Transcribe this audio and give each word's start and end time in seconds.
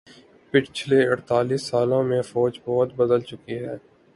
پچھلے 0.53 0.99
اڑتالیس 1.09 1.61
سالوں 1.69 2.01
میں 2.03 2.21
فوج 2.31 2.59
بہت 2.65 2.89
بدل 2.95 3.21
چکی 3.29 3.55
ہے 3.59 3.75